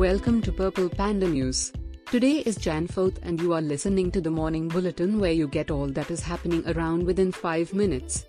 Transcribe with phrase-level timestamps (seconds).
[0.00, 1.74] Welcome to Purple Panda News.
[2.06, 5.70] Today is Jan 4th and you are listening to the morning bulletin where you get
[5.70, 8.24] all that is happening around within 5 minutes.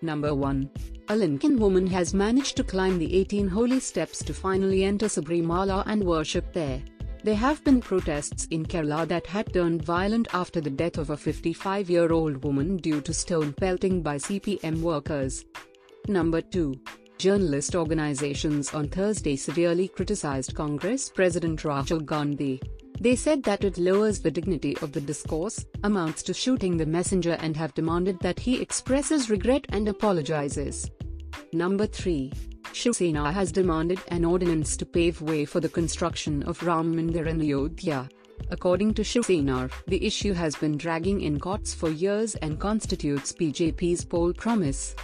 [0.00, 0.70] Number 1.
[1.10, 5.82] A Lankan woman has managed to climb the 18 holy steps to finally enter Sabarimala
[5.84, 6.80] and worship there.
[7.22, 11.16] There have been protests in Kerala that had turned violent after the death of a
[11.18, 15.44] 55 year old woman due to stone pelting by CPM workers.
[16.08, 16.74] Number 2.
[17.22, 22.60] Journalist organizations on Thursday severely criticized Congress President Rahul Gandhi.
[23.00, 27.36] They said that it lowers the dignity of the discourse, amounts to shooting the messenger,
[27.38, 30.90] and have demanded that he expresses regret and apologizes.
[31.52, 32.32] Number 3.
[32.72, 37.28] Shiv Sena has demanded an ordinance to pave way for the construction of Ram Mandir
[37.28, 38.08] in Ayodhya.
[38.50, 43.32] According to Shiv Sena, the issue has been dragging in courts for years and constitutes
[43.32, 44.96] BJP's poll promise.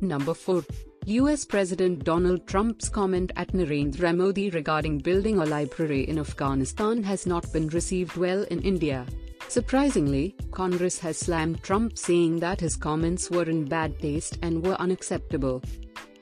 [0.00, 0.64] Number 4.
[1.06, 7.26] US President Donald Trump's comment at Narendra Modi regarding building a library in Afghanistan has
[7.26, 9.04] not been received well in India.
[9.48, 14.80] Surprisingly, Congress has slammed Trump saying that his comments were in bad taste and were
[14.80, 15.60] unacceptable.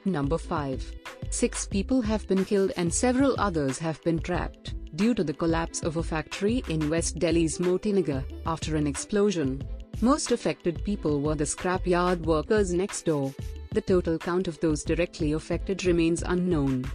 [0.06, 0.92] Number 5.
[1.28, 5.82] Six people have been killed and several others have been trapped due to the collapse
[5.82, 9.62] of a factory in West Delhi's Motinagar after an explosion.
[10.00, 13.34] Most affected people were the scrapyard workers next door.
[13.72, 16.90] The total count of those directly affected remains unknown.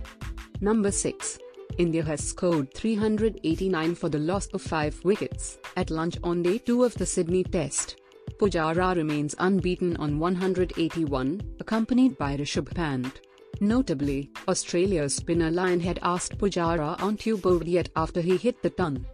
[0.59, 1.39] Number 6.
[1.77, 6.83] India has scored 389 for the loss of 5 wickets at lunch on day 2
[6.83, 8.01] of the Sydney Test.
[8.37, 13.21] Pujara remains unbeaten on 181, accompanied by Rishabh Pant.
[13.61, 19.05] Notably, Australia's spinner Lyon had asked Pujara on tube yet after he hit the ton.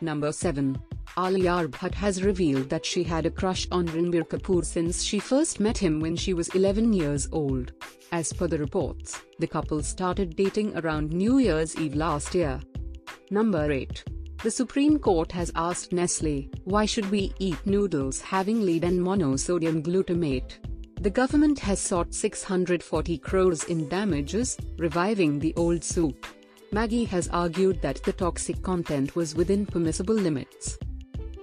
[0.00, 0.76] Number 7.
[1.18, 5.60] Alia Bhatt has revealed that she had a crush on Ranbir Kapoor since she first
[5.60, 7.72] met him when she was 11 years old.
[8.12, 12.60] As per the reports, the couple started dating around New Year's Eve last year.
[13.30, 14.04] Number 8.
[14.42, 19.82] The Supreme Court has asked Nestle, why should we eat noodles having lead and monosodium
[19.82, 20.58] glutamate?
[21.00, 26.26] The government has sought 640 crores in damages, reviving the old suit.
[26.72, 30.76] Maggi has argued that the toxic content was within permissible limits.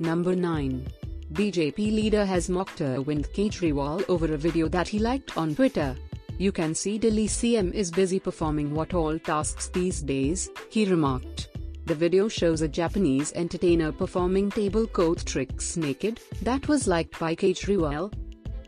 [0.04, 0.86] Number 9.
[1.32, 5.96] BJP leader has mocked Arvind Kejriwal over a video that he liked on Twitter.
[6.38, 11.52] You can see Delhi CM is busy performing what all tasks these days, he remarked.
[11.86, 17.34] The video shows a Japanese entertainer performing table coat tricks naked, that was liked by
[17.34, 18.14] Kejriwal.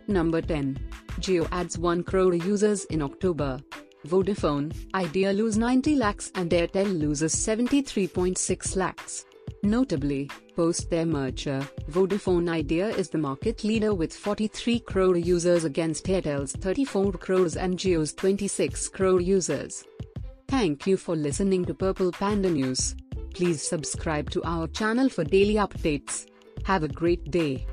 [0.07, 0.79] Number 10.
[1.19, 3.59] Jio adds 1 crore users in October.
[4.07, 9.25] Vodafone, Idea lose 90 lakhs and Airtel loses 73.6 lakhs.
[9.65, 16.05] Notably, post their merger, Vodafone Idea is the market leader with 43 crore users against
[16.05, 19.83] Airtel's 34 crores and Jio's 26 crore users.
[20.47, 22.95] Thank you for listening to Purple Panda News.
[23.33, 26.27] Please subscribe to our channel for daily updates.
[26.65, 27.65] Have a great day.